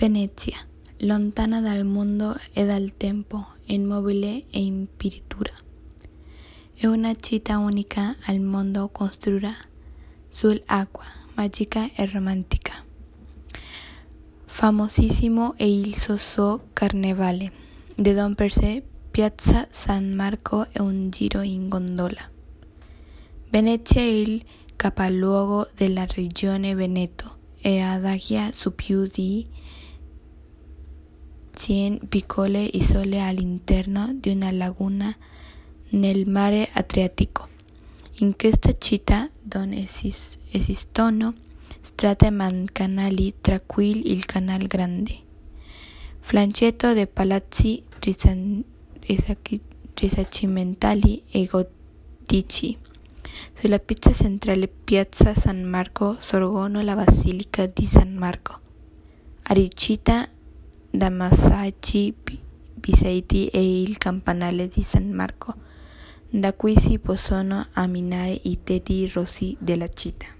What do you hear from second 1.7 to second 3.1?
mondo e dal